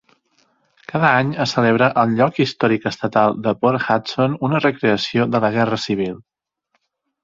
[0.91, 5.57] Cada any es celebra al Lloc Històric Estatal de Port Hudson una recreació de la
[5.61, 6.23] Guerra Civil.